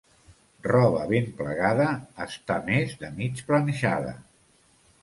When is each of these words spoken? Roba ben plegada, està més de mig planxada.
Roba 0.67 1.03
ben 1.11 1.27
plegada, 1.41 1.85
està 2.27 2.59
més 2.71 2.97
de 3.05 3.13
mig 3.21 3.45
planxada. 3.53 4.21